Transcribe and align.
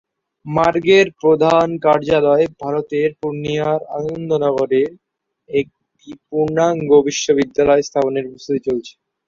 মার্গের 0.45 1.07
প্রধান 1.21 1.67
কার্যালয় 1.85 2.45
ভারতের 2.59 3.09
পূর্ণিয়ার 3.19 3.81
আনন্দনগরে 3.97 4.81
একটি 5.49 6.09
পূর্ণাঙ্গ 6.27 6.89
বিশ্ববিদ্যালয় 7.07 7.83
স্থাপনের 7.87 8.25
প্রস্ত্ততি 8.29 8.61
চলছে। 8.67 8.93